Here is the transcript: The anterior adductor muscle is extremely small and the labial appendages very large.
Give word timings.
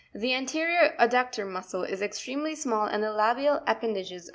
The 0.15 0.33
anterior 0.33 0.95
adductor 0.99 1.45
muscle 1.47 1.83
is 1.83 2.01
extremely 2.01 2.55
small 2.55 2.87
and 2.87 3.03
the 3.03 3.11
labial 3.13 3.61
appendages 3.67 4.09
very 4.09 4.19
large. 4.19 4.29